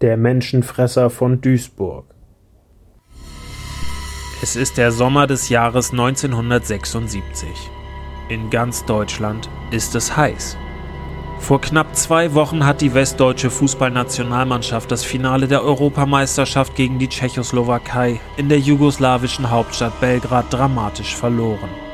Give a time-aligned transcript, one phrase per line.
[0.00, 2.06] Der Menschenfresser von Duisburg.
[4.40, 7.46] Es ist der Sommer des Jahres 1976.
[8.30, 10.56] In ganz Deutschland ist es heiß.
[11.38, 18.20] Vor knapp zwei Wochen hat die westdeutsche Fußballnationalmannschaft das Finale der Europameisterschaft gegen die Tschechoslowakei
[18.38, 21.89] in der jugoslawischen Hauptstadt Belgrad dramatisch verloren.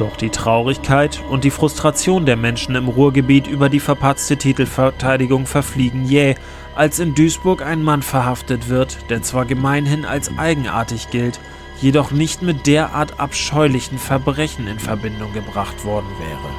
[0.00, 6.06] Doch die Traurigkeit und die Frustration der Menschen im Ruhrgebiet über die verpatzte Titelverteidigung verfliegen
[6.06, 6.36] jäh,
[6.74, 11.38] als in Duisburg ein Mann verhaftet wird, der zwar gemeinhin als eigenartig gilt,
[11.82, 16.54] jedoch nicht mit derart abscheulichen Verbrechen in Verbindung gebracht worden wäre.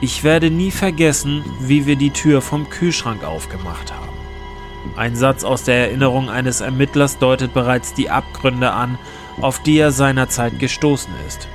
[0.00, 4.96] Ich werde nie vergessen, wie wir die Tür vom Kühlschrank aufgemacht haben.
[4.96, 8.98] Ein Satz aus der Erinnerung eines Ermittlers deutet bereits die Abgründe an,
[9.40, 11.46] auf die er seinerzeit gestoßen ist.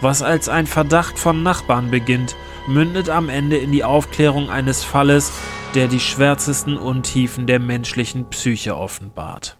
[0.00, 2.34] Was als ein Verdacht von Nachbarn beginnt,
[2.66, 5.30] mündet am Ende in die Aufklärung eines Falles,
[5.74, 9.58] der die schwärzesten Untiefen der menschlichen Psyche offenbart.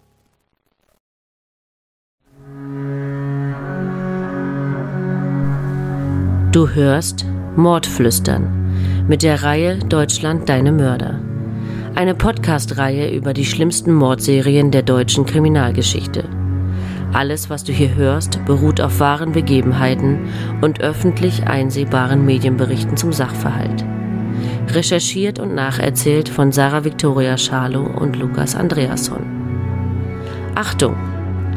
[6.51, 11.21] Du hörst Mordflüstern mit der Reihe Deutschland deine Mörder.
[11.95, 16.40] Eine Podcast-Reihe über die schlimmsten Mordserien der deutschen Kriminalgeschichte.
[17.13, 20.29] Alles, was du hier hörst, beruht auf wahren Begebenheiten
[20.61, 23.83] und öffentlich einsehbaren Medienberichten zum Sachverhalt.
[24.69, 29.25] Recherchiert und nacherzählt von Sarah Victoria Schalow und Lukas Andreasson.
[30.55, 30.95] Achtung!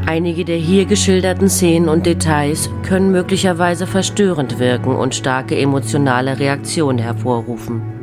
[0.06, 6.98] Einige der hier geschilderten Szenen und Details können möglicherweise verstörend wirken und starke emotionale Reaktionen
[6.98, 7.93] hervorrufen.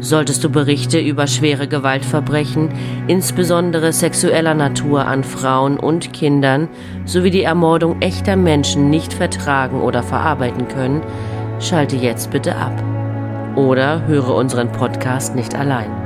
[0.00, 2.68] Solltest du Berichte über schwere Gewaltverbrechen,
[3.06, 6.68] insbesondere sexueller Natur an Frauen und Kindern,
[7.04, 11.00] sowie die Ermordung echter Menschen nicht vertragen oder verarbeiten können,
[11.60, 12.82] schalte jetzt bitte ab.
[13.56, 16.03] Oder höre unseren Podcast nicht allein.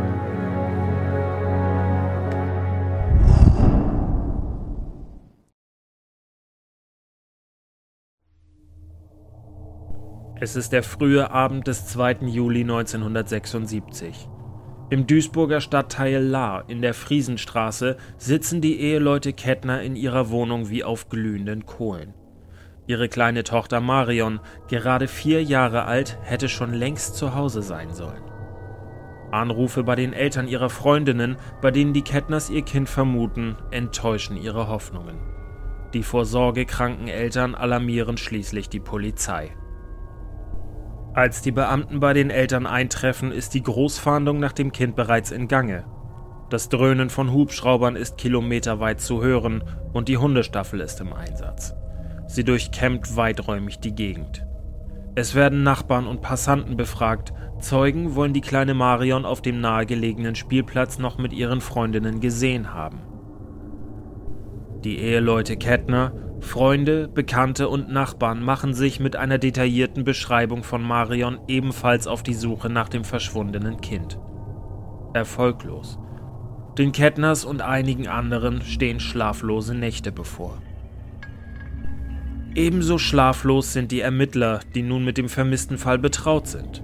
[10.41, 12.19] Es ist der frühe Abend des 2.
[12.27, 14.29] Juli 1976.
[14.89, 20.85] Im Duisburger Stadtteil Lahr in der Friesenstraße sitzen die Eheleute Kettner in ihrer Wohnung wie
[20.85, 22.15] auf glühenden Kohlen.
[22.87, 24.39] Ihre kleine Tochter Marion,
[24.69, 28.23] gerade vier Jahre alt, hätte schon längst zu Hause sein sollen.
[29.33, 34.69] Anrufe bei den Eltern ihrer Freundinnen, bei denen die Kettners ihr Kind vermuten, enttäuschen ihre
[34.69, 35.19] Hoffnungen.
[35.95, 39.51] Die vor Sorge kranken Eltern alarmieren schließlich die Polizei.
[41.19, 45.49] Als die Beamten bei den Eltern eintreffen, ist die Großfahndung nach dem Kind bereits in
[45.49, 45.83] Gange.
[46.49, 51.75] Das Dröhnen von Hubschraubern ist kilometerweit zu hören und die Hundestaffel ist im Einsatz.
[52.29, 54.47] Sie durchkämmt weiträumig die Gegend.
[55.17, 57.33] Es werden Nachbarn und Passanten befragt.
[57.59, 63.01] Zeugen wollen die kleine Marion auf dem nahegelegenen Spielplatz noch mit ihren Freundinnen gesehen haben.
[64.85, 71.41] Die Eheleute Kettner Freunde, Bekannte und Nachbarn machen sich mit einer detaillierten Beschreibung von Marion
[71.49, 74.19] ebenfalls auf die Suche nach dem verschwundenen Kind.
[75.15, 75.99] Erfolglos.
[76.79, 80.63] Den Kettners und einigen anderen stehen schlaflose Nächte bevor.
[82.55, 86.83] Ebenso schlaflos sind die Ermittler, die nun mit dem vermissten Fall betraut sind.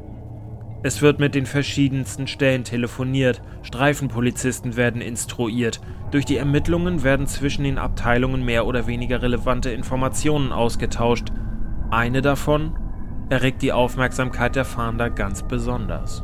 [0.85, 5.81] Es wird mit den verschiedensten Stellen telefoniert, Streifenpolizisten werden instruiert,
[6.11, 11.33] durch die Ermittlungen werden zwischen den Abteilungen mehr oder weniger relevante Informationen ausgetauscht.
[11.91, 12.77] Eine davon
[13.31, 16.23] erregt die Aufmerksamkeit der Fahnder ganz besonders.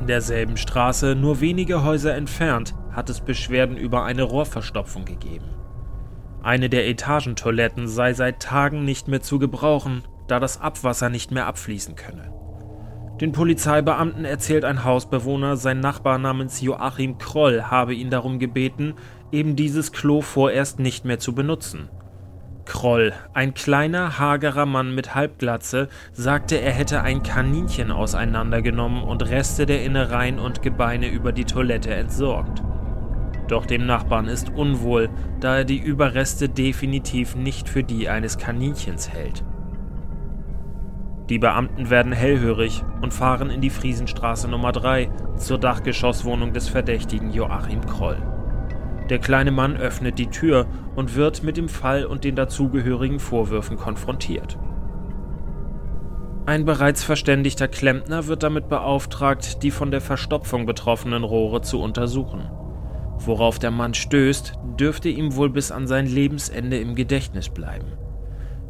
[0.00, 5.46] In derselben Straße, nur wenige Häuser entfernt, hat es Beschwerden über eine Rohrverstopfung gegeben.
[6.42, 11.46] Eine der Etagentoiletten sei seit Tagen nicht mehr zu gebrauchen, da das Abwasser nicht mehr
[11.46, 12.41] abfließen könne.
[13.22, 18.94] Den Polizeibeamten erzählt ein Hausbewohner, sein Nachbar namens Joachim Kroll habe ihn darum gebeten,
[19.30, 21.88] eben dieses Klo vorerst nicht mehr zu benutzen.
[22.64, 29.66] Kroll, ein kleiner, hagerer Mann mit Halbglatze, sagte, er hätte ein Kaninchen auseinandergenommen und Reste
[29.66, 32.64] der Innereien und Gebeine über die Toilette entsorgt.
[33.46, 39.10] Doch dem Nachbarn ist unwohl, da er die Überreste definitiv nicht für die eines Kaninchens
[39.10, 39.44] hält.
[41.32, 45.08] Die Beamten werden hellhörig und fahren in die Friesenstraße Nummer 3
[45.38, 48.18] zur Dachgeschosswohnung des Verdächtigen Joachim Kroll.
[49.08, 53.78] Der kleine Mann öffnet die Tür und wird mit dem Fall und den dazugehörigen Vorwürfen
[53.78, 54.58] konfrontiert.
[56.44, 62.42] Ein bereits verständigter Klempner wird damit beauftragt, die von der Verstopfung betroffenen Rohre zu untersuchen.
[63.16, 67.86] Worauf der Mann stößt, dürfte ihm wohl bis an sein Lebensende im Gedächtnis bleiben.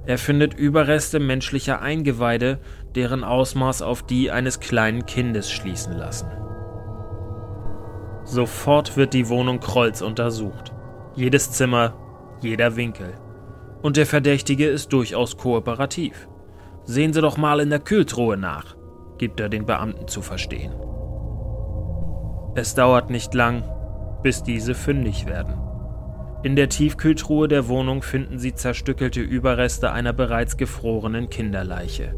[0.04, 2.58] Er findet Überreste menschlicher Eingeweide,
[2.94, 6.28] deren Ausmaß auf die eines kleinen Kindes schließen lassen.
[8.24, 10.72] Sofort wird die Wohnung Krolls untersucht.
[11.14, 11.94] Jedes Zimmer,
[12.40, 13.14] jeder Winkel.
[13.82, 16.28] Und der Verdächtige ist durchaus kooperativ.
[16.84, 18.76] Sehen Sie doch mal in der Kühltruhe nach,
[19.18, 20.72] gibt er den Beamten zu verstehen.
[22.54, 23.64] Es dauert nicht lang,
[24.22, 25.61] bis diese fündig werden.
[26.44, 32.16] In der Tiefkühltruhe der Wohnung finden sie zerstückelte Überreste einer bereits gefrorenen Kinderleiche.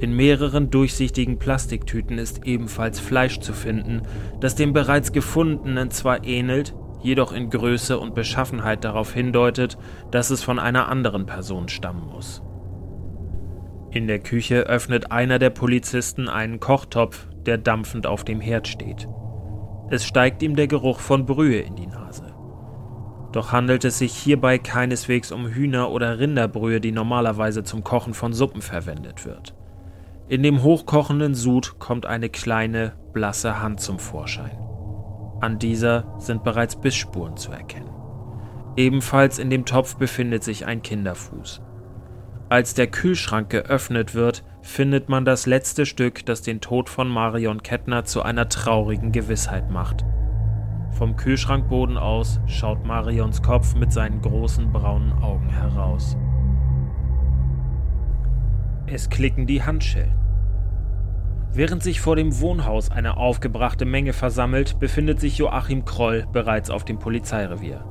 [0.00, 4.02] In mehreren durchsichtigen Plastiktüten ist ebenfalls Fleisch zu finden,
[4.40, 9.78] das dem bereits gefundenen zwar ähnelt, jedoch in Größe und Beschaffenheit darauf hindeutet,
[10.10, 12.42] dass es von einer anderen Person stammen muss.
[13.92, 19.08] In der Küche öffnet einer der Polizisten einen Kochtopf, der dampfend auf dem Herd steht.
[19.88, 22.05] Es steigt ihm der Geruch von Brühe in die Nase.
[23.36, 28.32] Doch handelt es sich hierbei keineswegs um Hühner- oder Rinderbrühe, die normalerweise zum Kochen von
[28.32, 29.54] Suppen verwendet wird.
[30.26, 34.56] In dem hochkochenden Sud kommt eine kleine, blasse Hand zum Vorschein.
[35.42, 37.90] An dieser sind bereits Bissspuren zu erkennen.
[38.74, 41.60] Ebenfalls in dem Topf befindet sich ein Kinderfuß.
[42.48, 47.62] Als der Kühlschrank geöffnet wird, findet man das letzte Stück, das den Tod von Marion
[47.62, 50.06] Kettner zu einer traurigen Gewissheit macht.
[50.96, 56.16] Vom Kühlschrankboden aus schaut Marions Kopf mit seinen großen braunen Augen heraus.
[58.86, 60.14] Es klicken die Handschellen.
[61.52, 66.86] Während sich vor dem Wohnhaus eine aufgebrachte Menge versammelt, befindet sich Joachim Kroll bereits auf
[66.86, 67.84] dem Polizeirevier.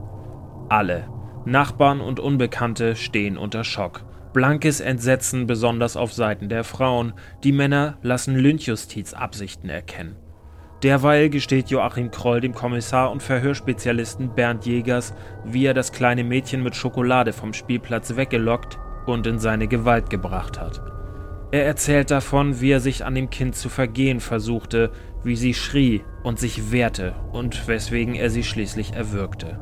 [0.69, 1.08] Alle,
[1.46, 4.04] Nachbarn und Unbekannte, stehen unter Schock
[4.34, 7.13] Blankes Entsetzen besonders auf Seiten der Frauen.
[7.44, 10.25] Die Männer lassen Lynchjustizabsichten erkennen.
[10.86, 16.62] Derweil gesteht Joachim Kroll dem Kommissar und Verhörspezialisten Bernd Jägers, wie er das kleine Mädchen
[16.62, 18.78] mit Schokolade vom Spielplatz weggelockt
[19.08, 20.84] und in seine Gewalt gebracht hat.
[21.52, 24.92] Er erzählt davon, wie er sich an dem Kind zu vergehen versuchte,
[25.24, 29.60] wie sie schrie und sich wehrte und weswegen er sie schließlich erwürgte.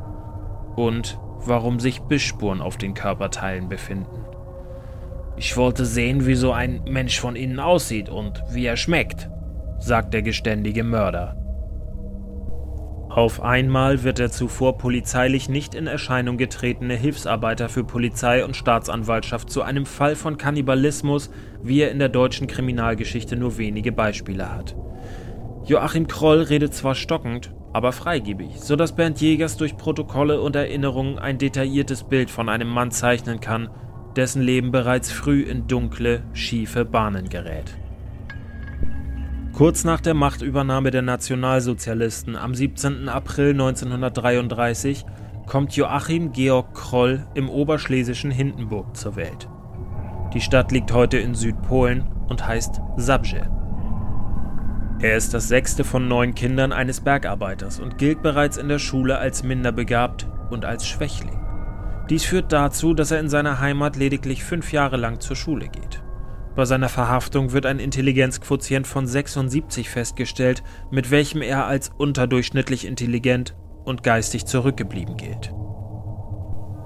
[0.76, 4.26] Und warum sich Bissspuren auf den Körperteilen befinden.
[5.38, 9.30] Ich wollte sehen, wie so ein Mensch von innen aussieht und wie er schmeckt,
[9.84, 11.38] sagt der geständige Mörder.
[13.10, 19.52] Auf einmal wird der zuvor polizeilich nicht in Erscheinung getretene Hilfsarbeiter für Polizei und Staatsanwaltschaft
[19.52, 21.30] zu einem Fall von Kannibalismus,
[21.62, 24.76] wie er in der deutschen Kriminalgeschichte nur wenige Beispiele hat.
[25.66, 31.20] Joachim Kroll redet zwar stockend, aber freigebig, so dass Bernd Jägers durch Protokolle und Erinnerungen
[31.20, 33.70] ein detailliertes Bild von einem Mann zeichnen kann,
[34.16, 37.76] dessen Leben bereits früh in dunkle, schiefe Bahnen gerät.
[39.54, 43.08] Kurz nach der Machtübernahme der Nationalsozialisten am 17.
[43.08, 45.06] April 1933
[45.46, 49.48] kommt Joachim Georg Kroll im oberschlesischen Hindenburg zur Welt.
[50.34, 53.48] Die Stadt liegt heute in Südpolen und heißt Zabrze.
[55.00, 59.20] Er ist das sechste von neun Kindern eines Bergarbeiters und gilt bereits in der Schule
[59.20, 61.40] als minderbegabt und als Schwächling.
[62.10, 66.03] Dies führt dazu, dass er in seiner Heimat lediglich fünf Jahre lang zur Schule geht.
[66.56, 73.56] Bei seiner Verhaftung wird ein Intelligenzquotient von 76 festgestellt, mit welchem er als unterdurchschnittlich intelligent
[73.86, 75.54] und geistig zurückgeblieben gilt.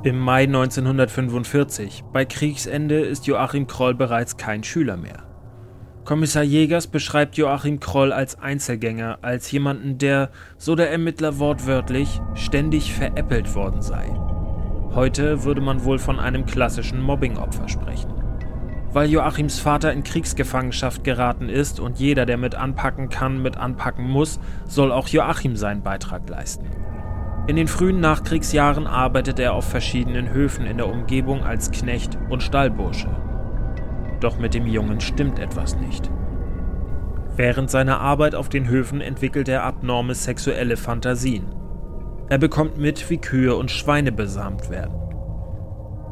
[0.03, 5.23] Im Mai 1945, bei Kriegsende, ist Joachim Kroll bereits kein Schüler mehr.
[6.05, 12.93] Kommissar Jägers beschreibt Joachim Kroll als Einzelgänger, als jemanden, der, so der Ermittler wortwörtlich, ständig
[12.93, 14.05] veräppelt worden sei.
[14.93, 18.16] Heute würde man wohl von einem klassischen Mobbingopfer sprechen.
[18.94, 24.10] Weil Joachims Vater in Kriegsgefangenschaft geraten ist und jeder, der mit anpacken kann, mit anpacken
[24.10, 26.65] muss, soll auch Joachim seinen Beitrag leisten.
[27.48, 32.44] In den frühen Nachkriegsjahren arbeitet er auf verschiedenen Höfen in der Umgebung als Knecht und
[32.44, 33.10] Stallbursche.
[34.20, 36.10] Doch mit dem Jungen stimmt etwas nicht.
[37.38, 41.46] Während seiner Arbeit auf den Höfen entwickelt er abnorme sexuelle Fantasien.
[42.29, 45.06] Er bekommt mit, wie Kühe und Schweine besamt werden.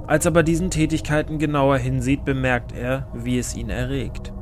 [0.07, 4.33] Als er bei diesen Tätigkeiten genauer hinsieht, bemerkt er, wie es ihn erregt.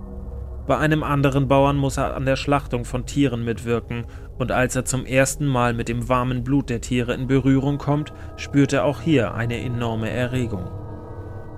[0.67, 4.05] Bei einem anderen Bauern muss er an der Schlachtung von Tieren mitwirken,
[4.38, 8.13] und als er zum ersten Mal mit dem warmen Blut der Tiere in Berührung kommt,
[8.38, 10.70] spürt er auch hier eine enorme Erregung.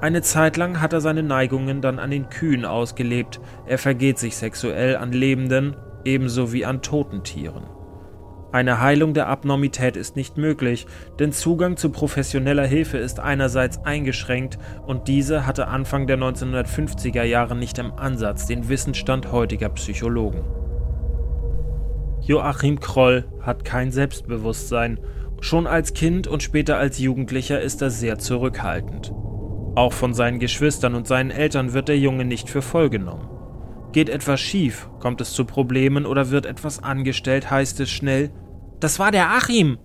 [0.01, 4.35] Eine Zeit lang hat er seine Neigungen dann an den Kühen ausgelebt, er vergeht sich
[4.35, 7.65] sexuell an lebenden ebenso wie an toten Tieren.
[8.55, 10.87] Eine Heilung der Abnormität ist nicht möglich,
[11.19, 14.57] denn Zugang zu professioneller Hilfe ist einerseits eingeschränkt
[14.87, 20.45] und diese hatte Anfang der 1950er Jahre nicht im Ansatz den Wissensstand heutiger Psychologen.
[22.21, 25.01] Joachim Kroll hat kein Selbstbewusstsein.
[25.41, 29.11] Schon als Kind und später als Jugendlicher ist er sehr zurückhaltend.
[29.75, 33.27] Auch von seinen Geschwistern und seinen Eltern wird der Junge nicht für voll genommen.
[33.91, 38.31] Geht etwas schief, kommt es zu Problemen oder wird etwas angestellt, heißt es schnell,
[38.79, 39.77] das war der Achim!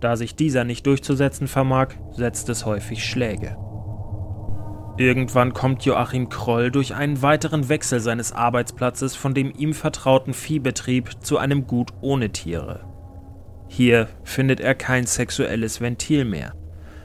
[0.00, 3.56] Da sich dieser nicht durchzusetzen vermag, setzt es häufig Schläge.
[4.98, 11.22] Irgendwann kommt Joachim Kroll durch einen weiteren Wechsel seines Arbeitsplatzes von dem ihm vertrauten Viehbetrieb
[11.22, 12.80] zu einem Gut ohne Tiere.
[13.68, 16.52] Hier findet er kein sexuelles Ventil mehr.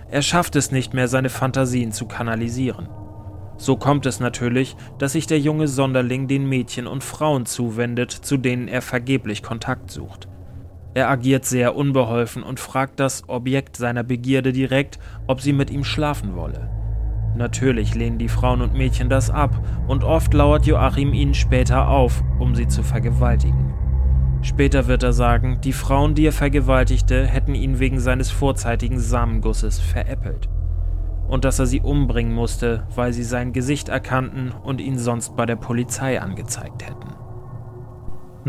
[0.10, 2.89] Er schafft es nicht mehr, seine Fantasien zu kanalisieren.
[3.58, 8.38] So kommt es natürlich, dass sich der junge Sonderling den Mädchen und Frauen zuwendet, zu
[8.38, 10.27] denen er vergeblich Kontakt sucht.
[10.98, 15.84] Er agiert sehr unbeholfen und fragt das Objekt seiner Begierde direkt, ob sie mit ihm
[15.84, 16.72] schlafen wolle.
[17.36, 22.24] Natürlich lehnen die Frauen und Mädchen das ab und oft lauert Joachim ihnen später auf,
[22.39, 23.75] um sie zu vergewaltigen.
[24.42, 29.80] Später wird er sagen, die Frauen, die er vergewaltigte, hätten ihn wegen seines vorzeitigen Samengusses
[29.80, 30.50] veräppelt.
[31.27, 35.46] Und dass er sie umbringen musste, weil sie sein Gesicht erkannten und ihn sonst bei
[35.46, 37.16] der Polizei angezeigt hätten.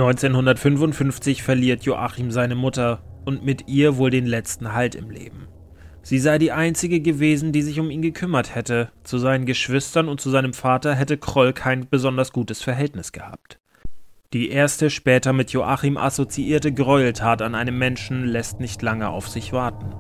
[0.01, 5.49] 1955 verliert Joachim seine Mutter und mit ihr wohl den letzten Halt im Leben.
[6.03, 8.91] Sie sei die einzige gewesen, die sich um ihn gekümmert hätte.
[9.03, 13.59] Zu seinen Geschwistern und zu seinem Vater hätte Kroll kein besonders gutes Verhältnis gehabt.
[14.33, 19.53] Die erste später mit Joachim assoziierte Gräueltat an einem Menschen lässt nicht lange auf sich
[19.53, 19.95] warten.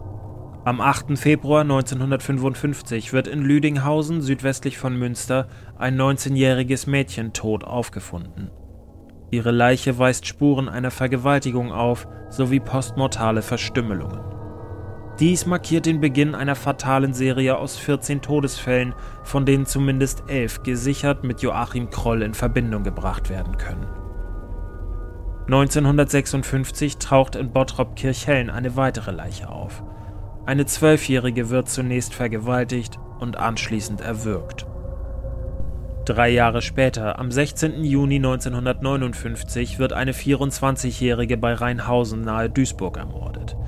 [0.64, 1.19] Am 8.
[1.19, 8.50] Februar 1955 wird in Lüdinghausen südwestlich von Münster ein 19-jähriges Mädchen tot aufgefunden.
[9.30, 14.20] Ihre Leiche weist Spuren einer Vergewaltigung auf sowie postmortale Verstümmelungen.
[15.18, 18.94] Dies markiert den Beginn einer fatalen Serie aus 14 Todesfällen,
[19.25, 23.87] von denen zumindest elf gesichert mit Joachim Kroll in Verbindung gebracht werden können.
[25.47, 29.82] 1956 taucht in Bottrop-Kirchhellen eine weitere Leiche auf.
[30.47, 34.66] Eine Zwölfjährige wird zunächst vergewaltigt und anschließend erwürgt.
[36.09, 37.85] Drei Jahre später, am 16.
[37.85, 43.59] Juni 1959, wird eine 24-Jährige bei Rheinhausen nahe Duisburg ermordet.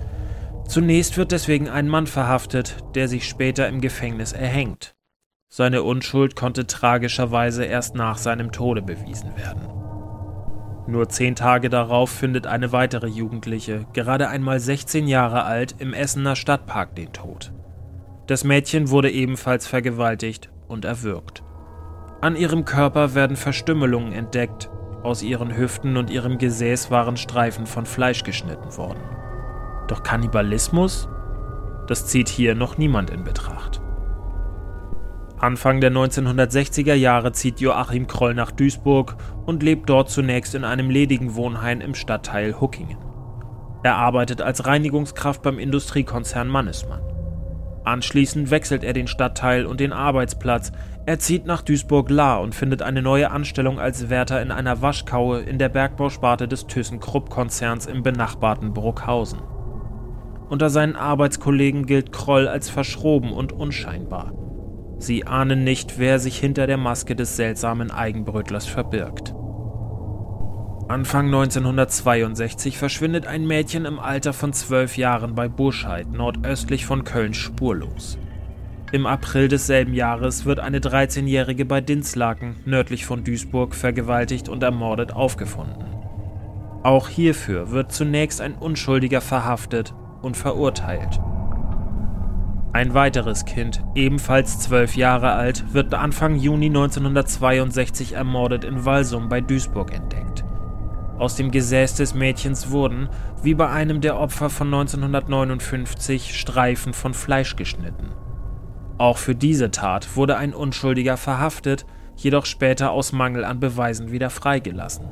[0.66, 4.94] Zunächst wird deswegen ein Mann verhaftet, der sich später im Gefängnis erhängt.
[5.50, 9.68] Seine Unschuld konnte tragischerweise erst nach seinem Tode bewiesen werden.
[10.86, 16.36] Nur zehn Tage darauf findet eine weitere Jugendliche, gerade einmal 16 Jahre alt, im Essener
[16.36, 17.52] Stadtpark den Tod.
[18.28, 21.42] Das Mädchen wurde ebenfalls vergewaltigt und erwürgt.
[22.22, 24.70] An ihrem Körper werden Verstümmelungen entdeckt,
[25.02, 29.00] aus ihren Hüften und ihrem Gesäß waren Streifen von Fleisch geschnitten worden.
[29.88, 31.08] Doch Kannibalismus?
[31.86, 33.80] Das zieht hier noch niemand in Betracht.
[35.38, 40.90] Anfang der 1960er Jahre zieht Joachim Kroll nach Duisburg und lebt dort zunächst in einem
[40.90, 42.98] ledigen Wohnheim im Stadtteil Huckingen.
[43.82, 47.00] Er arbeitet als Reinigungskraft beim Industriekonzern Mannesmann.
[47.84, 50.72] Anschließend wechselt er den Stadtteil und den Arbeitsplatz.
[51.06, 55.58] Er zieht nach Duisburg-Lahr und findet eine neue Anstellung als Wärter in einer Waschkaue in
[55.58, 59.40] der Bergbausparte des ThyssenKrupp-Konzerns im benachbarten Bruckhausen.
[60.50, 64.32] Unter seinen Arbeitskollegen gilt Kroll als verschroben und unscheinbar.
[64.98, 69.34] Sie ahnen nicht, wer sich hinter der Maske des seltsamen Eigenbrötlers verbirgt.
[70.90, 77.32] Anfang 1962 verschwindet ein Mädchen im Alter von zwölf Jahren bei Burscheid, nordöstlich von Köln,
[77.32, 78.18] spurlos.
[78.90, 85.12] Im April desselben Jahres wird eine 13-Jährige bei Dinslaken, nördlich von Duisburg, vergewaltigt und ermordet
[85.12, 85.84] aufgefunden.
[86.82, 91.20] Auch hierfür wird zunächst ein Unschuldiger verhaftet und verurteilt.
[92.72, 99.40] Ein weiteres Kind, ebenfalls zwölf Jahre alt, wird Anfang Juni 1962 ermordet in Walsum bei
[99.40, 100.49] Duisburg entdeckt.
[101.20, 103.10] Aus dem Gesäß des Mädchens wurden,
[103.42, 108.08] wie bei einem der Opfer von 1959, Streifen von Fleisch geschnitten.
[108.96, 111.84] Auch für diese Tat wurde ein Unschuldiger verhaftet,
[112.16, 115.10] jedoch später aus Mangel an Beweisen wieder freigelassen.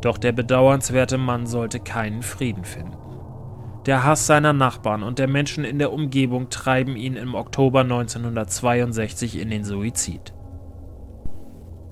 [0.00, 2.96] Doch der bedauernswerte Mann sollte keinen Frieden finden.
[3.86, 9.38] Der Hass seiner Nachbarn und der Menschen in der Umgebung treiben ihn im Oktober 1962
[9.38, 10.32] in den Suizid.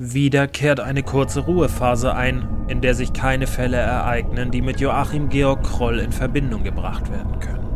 [0.02, 5.28] Wieder kehrt eine kurze Ruhephase ein, in der sich keine Fälle ereignen, die mit Joachim
[5.28, 7.68] Georg Kroll in Verbindung gebracht werden können.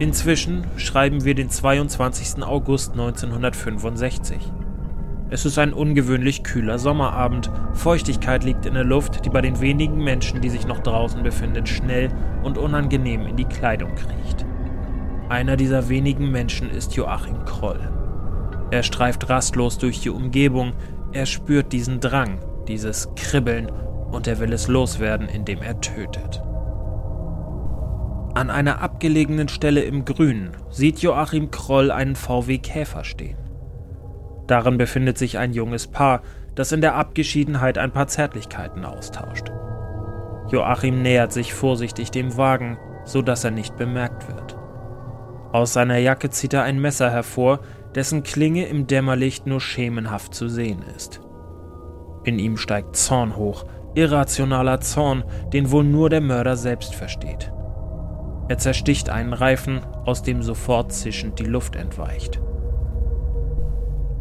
[0.00, 2.42] Inzwischen schreiben wir den 22.
[2.42, 4.38] August 1965.
[5.30, 7.48] Es ist ein ungewöhnlich kühler Sommerabend.
[7.74, 11.66] Feuchtigkeit liegt in der Luft, die bei den wenigen Menschen, die sich noch draußen befinden,
[11.66, 12.08] schnell
[12.42, 14.44] und unangenehm in die Kleidung kriecht.
[15.28, 17.95] Einer dieser wenigen Menschen ist Joachim Kroll.
[18.70, 20.72] Er streift rastlos durch die Umgebung,
[21.12, 23.70] er spürt diesen Drang, dieses Kribbeln
[24.10, 26.42] und er will es loswerden, indem er tötet.
[28.34, 33.38] An einer abgelegenen Stelle im Grünen sieht Joachim Kroll einen VW Käfer stehen.
[34.46, 36.22] Darin befindet sich ein junges Paar,
[36.54, 39.50] das in der Abgeschiedenheit ein paar Zärtlichkeiten austauscht.
[40.48, 44.56] Joachim nähert sich vorsichtig dem Wagen, so dass er nicht bemerkt wird.
[45.52, 47.60] Aus seiner Jacke zieht er ein Messer hervor,
[47.96, 51.20] dessen Klinge im Dämmerlicht nur schemenhaft zu sehen ist.
[52.24, 57.50] In ihm steigt Zorn hoch, irrationaler Zorn, den wohl nur der Mörder selbst versteht.
[58.48, 62.40] Er zersticht einen Reifen, aus dem sofort zischend die Luft entweicht.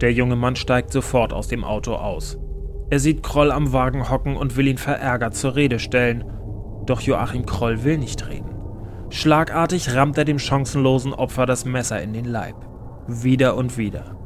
[0.02, 2.40] Der junge Mann steigt sofort aus dem Auto aus.
[2.90, 6.24] Er sieht Kroll am Wagen hocken und will ihn verärgert zur Rede stellen.
[6.86, 8.56] Doch Joachim Kroll will nicht reden.
[9.10, 12.56] Schlagartig rammt er dem chancenlosen Opfer das Messer in den Leib.
[13.08, 14.18] Wieder und wieder.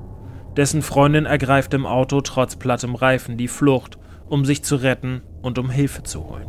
[0.56, 5.60] Dessen Freundin ergreift im Auto trotz plattem Reifen die Flucht, um sich zu retten und
[5.60, 6.48] um Hilfe zu holen.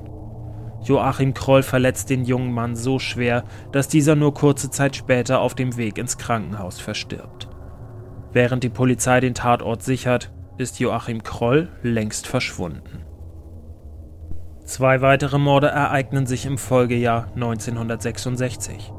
[0.83, 5.55] Joachim Kroll verletzt den jungen Mann so schwer, dass dieser nur kurze Zeit später auf
[5.55, 7.49] dem Weg ins Krankenhaus verstirbt.
[8.33, 13.05] Während die Polizei den Tatort sichert, ist Joachim Kroll längst verschwunden.
[14.65, 18.93] Zwei weitere Morde ereignen sich im Folgejahr 1966.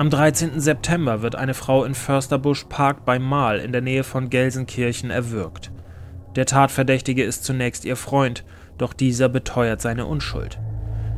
[0.00, 0.60] Am 13.
[0.60, 5.70] September wird eine Frau in Försterbusch Park bei Mahl in der Nähe von Gelsenkirchen erwürgt.
[6.36, 8.42] Der Tatverdächtige ist zunächst ihr Freund,
[8.78, 10.58] doch dieser beteuert seine Unschuld.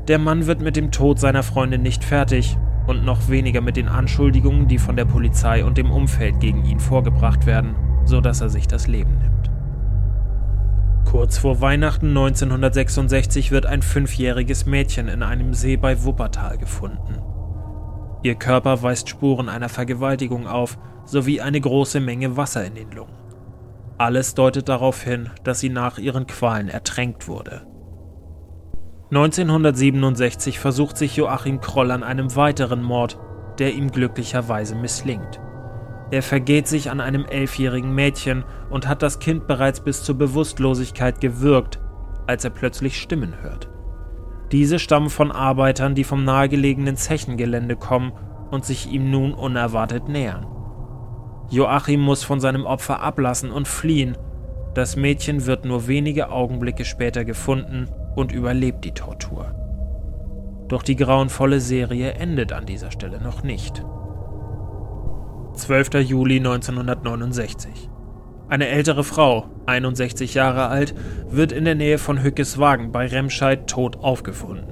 [0.08, 2.58] Der Mann wird mit dem Tod seiner Freundin nicht fertig
[2.88, 6.80] und noch weniger mit den Anschuldigungen, die von der Polizei und dem Umfeld gegen ihn
[6.80, 9.52] vorgebracht werden, so dass er sich das Leben nimmt.
[11.08, 17.31] Kurz vor Weihnachten 1966 wird ein fünfjähriges Mädchen in einem See bei Wuppertal gefunden.
[18.22, 23.16] Ihr Körper weist Spuren einer Vergewaltigung auf, sowie eine große Menge Wasser in den Lungen.
[23.98, 27.66] Alles deutet darauf hin, dass sie nach ihren Qualen ertränkt wurde.
[29.10, 33.18] 1967 versucht sich Joachim Kroll an einem weiteren Mord,
[33.58, 35.40] der ihm glücklicherweise misslingt.
[36.10, 41.20] Er vergeht sich an einem elfjährigen Mädchen und hat das Kind bereits bis zur Bewusstlosigkeit
[41.20, 41.78] gewürgt,
[42.26, 43.71] als er plötzlich Stimmen hört.
[44.52, 48.12] Diese stammen von Arbeitern, die vom nahegelegenen Zechengelände kommen
[48.50, 50.46] und sich ihm nun unerwartet nähern.
[51.48, 54.16] Joachim muss von seinem Opfer ablassen und fliehen.
[54.74, 59.54] Das Mädchen wird nur wenige Augenblicke später gefunden und überlebt die Tortur.
[60.68, 63.84] Doch die grauenvolle Serie endet an dieser Stelle noch nicht.
[65.54, 65.94] 12.
[65.94, 67.91] Juli 1969.
[68.52, 70.94] Eine ältere Frau, 61 Jahre alt,
[71.30, 74.66] wird in der Nähe von Hückeswagen bei Remscheid tot aufgefunden.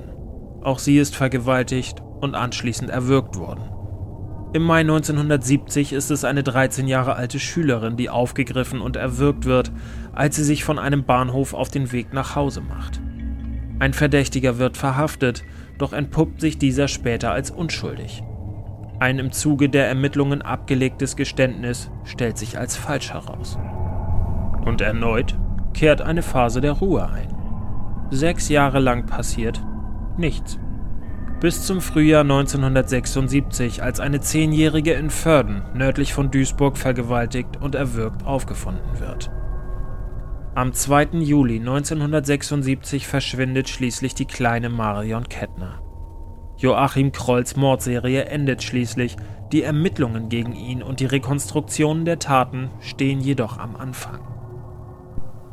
[0.62, 3.64] Auch sie ist vergewaltigt und anschließend erwürgt worden.
[4.52, 9.72] Im Mai 1970 ist es eine 13 Jahre alte Schülerin, die aufgegriffen und erwürgt wird,
[10.12, 13.00] als sie sich von einem Bahnhof auf den Weg nach Hause macht.
[13.78, 15.42] Ein Verdächtiger wird verhaftet,
[15.78, 18.22] doch entpuppt sich dieser später als unschuldig.
[19.00, 23.58] Ein im Zuge der Ermittlungen abgelegtes Geständnis stellt sich als falsch heraus.
[24.66, 25.38] Und erneut
[25.72, 27.34] kehrt eine Phase der Ruhe ein.
[28.10, 29.64] Sechs Jahre lang passiert
[30.18, 30.58] nichts.
[31.40, 38.26] Bis zum Frühjahr 1976, als eine Zehnjährige in Förden, nördlich von Duisburg, vergewaltigt und erwürgt
[38.26, 39.30] aufgefunden wird.
[40.54, 41.20] Am 2.
[41.20, 45.80] Juli 1976 verschwindet schließlich die kleine Marion Kettner.
[46.60, 49.16] Joachim Krolls Mordserie endet schließlich,
[49.50, 54.20] die Ermittlungen gegen ihn und die Rekonstruktionen der Taten stehen jedoch am Anfang.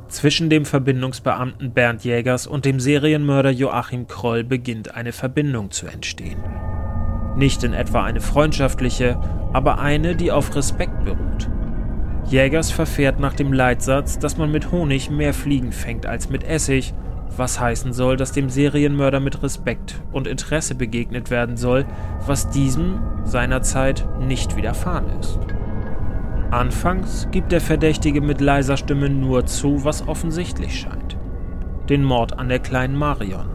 [0.09, 6.43] Zwischen dem Verbindungsbeamten Bernd Jägers und dem Serienmörder Joachim Kroll beginnt eine Verbindung zu entstehen.
[7.37, 9.17] Nicht in etwa eine freundschaftliche,
[9.53, 11.49] aber eine, die auf Respekt beruht.
[12.25, 16.93] Jägers verfährt nach dem Leitsatz, dass man mit Honig mehr Fliegen fängt als mit Essig,
[17.35, 21.85] was heißen soll, dass dem Serienmörder mit Respekt und Interesse begegnet werden soll,
[22.25, 25.39] was diesem seinerzeit nicht widerfahren ist.
[26.51, 31.17] Anfangs gibt der Verdächtige mit leiser Stimme nur zu, was offensichtlich scheint.
[31.89, 33.49] Den Mord an der kleinen Marion.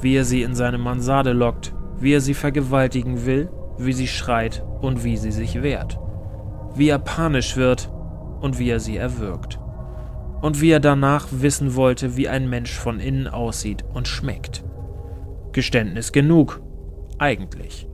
[0.00, 4.64] Wie er sie in seine Mansarde lockt, wie er sie vergewaltigen will, wie sie schreit
[4.80, 5.98] und wie sie sich wehrt
[6.78, 7.90] wie er panisch wird
[8.40, 9.58] und wie er sie erwürgt.
[10.40, 14.64] Und wie er danach wissen wollte, wie ein Mensch von innen aussieht und schmeckt.
[15.52, 16.60] Geständnis genug.
[17.18, 17.88] Eigentlich.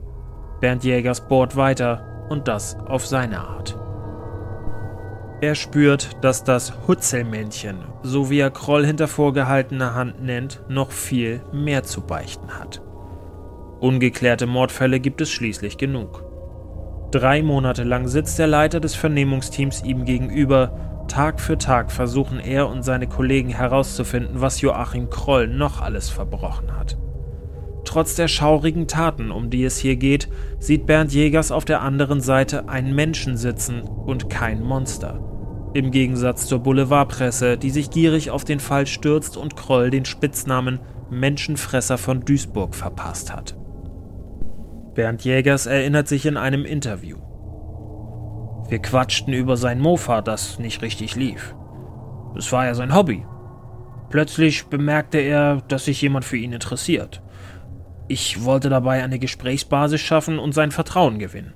[0.61, 3.77] Bernd Jägers bohrt weiter und das auf seine Art.
[5.41, 11.41] Er spürt, dass das Hutzelmännchen, so wie er Kroll hinter vorgehaltener Hand nennt, noch viel
[11.51, 12.81] mehr zu beichten hat.
[13.79, 16.23] Ungeklärte Mordfälle gibt es schließlich genug.
[17.11, 20.94] Drei Monate lang sitzt der Leiter des Vernehmungsteams ihm gegenüber.
[21.07, 26.75] Tag für Tag versuchen er und seine Kollegen herauszufinden, was Joachim Kroll noch alles verbrochen
[26.77, 26.97] hat.
[27.85, 30.27] Trotz der schaurigen Taten, um die es hier geht,
[30.59, 35.21] sieht Bernd Jägers auf der anderen Seite einen Menschen sitzen und kein Monster.
[35.73, 40.79] Im Gegensatz zur Boulevardpresse, die sich gierig auf den Fall stürzt und Kroll den Spitznamen
[41.09, 43.55] Menschenfresser von Duisburg verpasst hat.
[44.95, 47.17] Bernd Jägers erinnert sich in einem Interview.
[48.67, 51.55] Wir quatschten über sein Mofa, das nicht richtig lief.
[52.35, 53.25] Es war ja sein Hobby.
[54.09, 57.21] Plötzlich bemerkte er, dass sich jemand für ihn interessiert.
[58.07, 61.53] Ich wollte dabei eine Gesprächsbasis schaffen und sein Vertrauen gewinnen.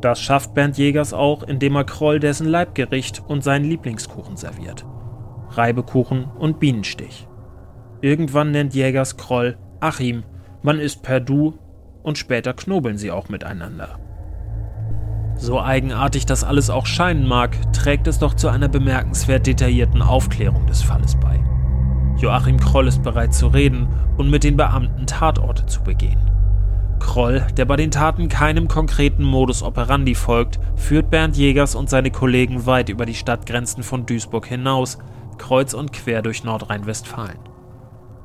[0.00, 4.86] Das schafft Bernd Jägers auch, indem er Kroll dessen Leibgericht und seinen Lieblingskuchen serviert.
[5.50, 7.26] Reibekuchen und Bienenstich.
[8.00, 10.24] Irgendwann nennt Jägers Kroll Achim,
[10.62, 11.58] man ist per Du
[12.02, 13.98] und später knobeln sie auch miteinander.
[15.38, 20.66] So eigenartig das alles auch scheinen mag, trägt es doch zu einer bemerkenswert detaillierten Aufklärung
[20.66, 21.40] des Falles bei.
[22.16, 26.18] Joachim Kroll ist bereit zu reden und mit den Beamten Tatorte zu begehen.
[26.98, 32.10] Kroll, der bei den Taten keinem konkreten Modus operandi folgt, führt Bernd Jägers und seine
[32.10, 34.98] Kollegen weit über die Stadtgrenzen von Duisburg hinaus,
[35.38, 37.38] kreuz und quer durch Nordrhein-Westfalen.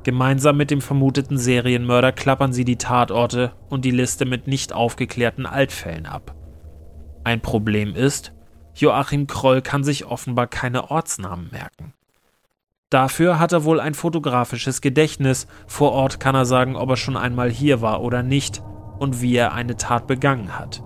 [0.02, 5.46] Gemeinsam mit dem vermuteten Serienmörder klappern sie die Tatorte und die Liste mit nicht aufgeklärten
[5.46, 6.34] Altfällen ab.
[7.24, 8.32] Ein Problem ist,
[8.74, 11.94] Joachim Kroll kann sich offenbar keine Ortsnamen merken.
[12.90, 17.16] Dafür hat er wohl ein fotografisches Gedächtnis, vor Ort kann er sagen, ob er schon
[17.16, 18.62] einmal hier war oder nicht
[18.98, 20.82] und wie er eine Tat begangen hat.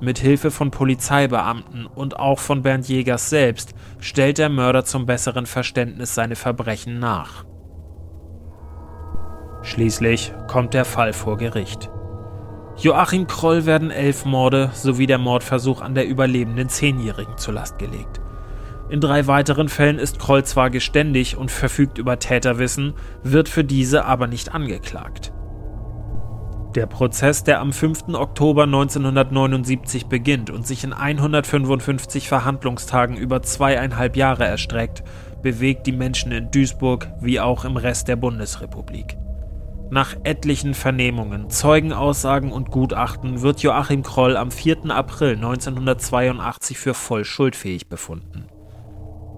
[0.00, 5.46] Mit Hilfe von Polizeibeamten und auch von Bernd Jägers selbst stellt der Mörder zum besseren
[5.46, 7.44] Verständnis seine Verbrechen nach.
[9.62, 11.88] Schließlich kommt der Fall vor Gericht.
[12.76, 18.20] Joachim Kroll werden elf Morde sowie der Mordversuch an der überlebenden Zehnjährigen zur Last gelegt.
[18.88, 24.04] In drei weiteren Fällen ist Kroll zwar geständig und verfügt über Täterwissen, wird für diese
[24.04, 25.32] aber nicht angeklagt.
[26.74, 28.14] Der Prozess, der am 5.
[28.14, 35.04] Oktober 1979 beginnt und sich in 155 Verhandlungstagen über zweieinhalb Jahre erstreckt,
[35.42, 39.18] bewegt die Menschen in Duisburg wie auch im Rest der Bundesrepublik.
[39.92, 44.90] Nach etlichen Vernehmungen, Zeugenaussagen und Gutachten wird Joachim Kroll am 4.
[44.90, 48.46] April 1982 für voll schuldfähig befunden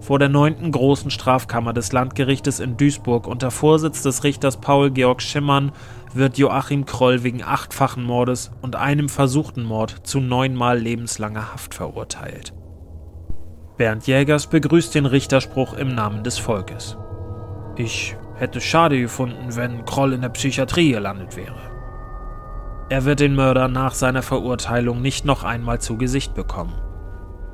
[0.05, 0.71] vor der 9.
[0.71, 5.71] Großen Strafkammer des Landgerichtes in Duisburg unter Vorsitz des Richters Paul Georg Schimmern
[6.13, 12.53] wird Joachim Kroll wegen achtfachen Mordes und einem versuchten Mord zu neunmal lebenslanger Haft verurteilt.
[13.77, 16.97] Bernd Jägers begrüßt den Richterspruch im Namen des Volkes.
[17.75, 21.55] Ich hätte schade gefunden, wenn Kroll in der Psychiatrie gelandet wäre.
[22.89, 26.75] Er wird den Mörder nach seiner Verurteilung nicht noch einmal zu Gesicht bekommen.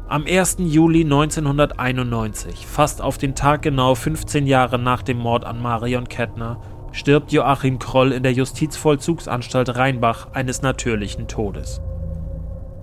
[0.10, 0.58] Am 1.
[0.60, 6.60] Juli 1991, fast auf den Tag genau 15 Jahre nach dem Mord an Marion Kettner,
[6.92, 11.82] stirbt Joachim Kroll in der Justizvollzugsanstalt Rheinbach eines natürlichen Todes.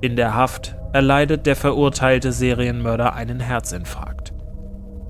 [0.00, 4.32] In der Haft erleidet der verurteilte Serienmörder einen Herzinfarkt.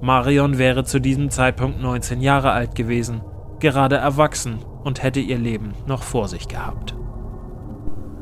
[0.01, 3.21] Marion wäre zu diesem Zeitpunkt 19 Jahre alt gewesen,
[3.59, 6.95] gerade erwachsen und hätte ihr Leben noch vor sich gehabt.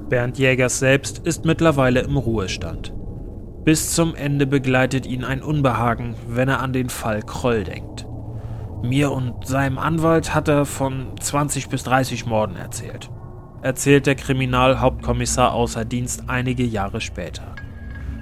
[0.09, 2.95] Bernd Jägers selbst ist mittlerweile im Ruhestand.
[3.65, 8.07] Bis zum Ende begleitet ihn ein Unbehagen, wenn er an den Fall Kroll denkt.
[8.83, 13.11] Mir und seinem Anwalt hat er von 20 bis 30 Morden erzählt,
[13.63, 17.57] erzählt der Kriminalhauptkommissar außer Dienst einige Jahre später.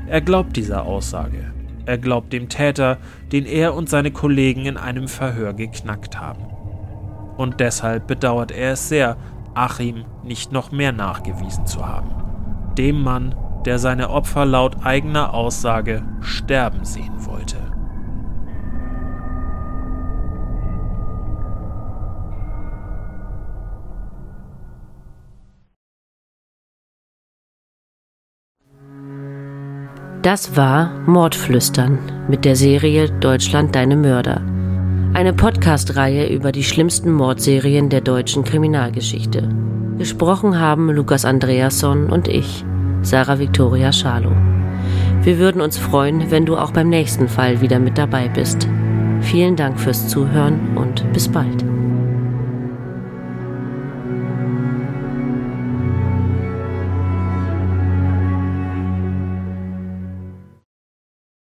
[0.06, 1.53] Er glaubt dieser Aussage.
[1.86, 2.98] Er glaubt dem Täter,
[3.32, 6.44] den er und seine Kollegen in einem Verhör geknackt haben.
[7.36, 9.16] Und deshalb bedauert er es sehr,
[9.54, 12.10] Achim nicht noch mehr nachgewiesen zu haben.
[12.78, 17.56] Dem Mann, der seine Opfer laut eigener Aussage sterben sehen wollte.
[30.24, 34.40] Das war Mordflüstern mit der Serie Deutschland deine Mörder.
[35.12, 39.46] Eine Podcast-Reihe über die schlimmsten Mordserien der deutschen Kriminalgeschichte.
[39.98, 42.64] Gesprochen haben Lukas Andreasson und ich.
[43.02, 44.32] Sarah Victoria Schalow.
[45.20, 48.66] Wir würden uns freuen, wenn du auch beim nächsten Fall wieder mit dabei bist.
[49.20, 51.62] Vielen Dank fürs Zuhören und bis bald.